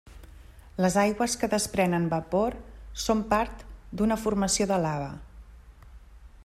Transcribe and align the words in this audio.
Les 0.83 0.95
aigües 1.01 1.35
que 1.41 1.49
desprenen 1.51 2.07
vapor 2.13 2.57
són 3.05 3.21
part 3.35 3.63
d'una 4.01 4.21
formació 4.25 4.69
de 4.73 4.81
lava. 4.87 5.13